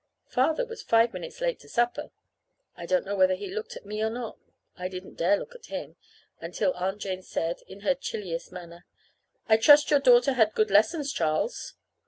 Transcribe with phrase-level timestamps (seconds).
[0.29, 2.09] Father was five minutes late to supper.
[2.75, 4.35] I don't know whether he looked at me or not.
[4.75, 5.95] I didn't dare to look at him
[6.39, 8.87] until Aunt Jane said, in her chilliest manner:
[9.47, 11.75] "I trust your daughter had good lessons, Charles."